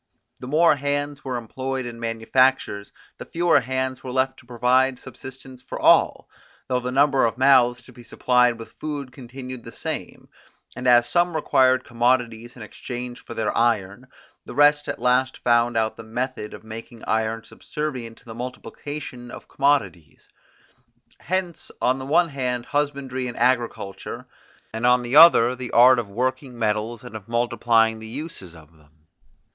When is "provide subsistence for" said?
4.47-5.79